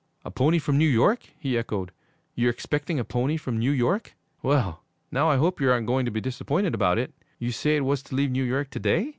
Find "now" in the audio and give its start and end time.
5.11-5.29